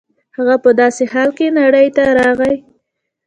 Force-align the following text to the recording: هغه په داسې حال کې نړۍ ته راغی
هغه 0.37 0.55
په 0.63 0.69
داسې 0.81 1.03
حال 1.11 1.29
کې 1.37 1.47
نړۍ 1.59 1.87
ته 1.95 2.03
راغی 2.19 2.55